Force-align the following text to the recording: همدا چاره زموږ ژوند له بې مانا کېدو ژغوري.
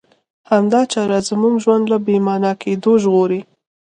همدا 0.51 0.81
چاره 0.91 1.19
زموږ 1.29 1.53
ژوند 1.63 1.83
له 1.91 1.97
بې 2.05 2.17
مانا 2.25 2.51
کېدو 2.61 2.91
ژغوري. 3.03 3.41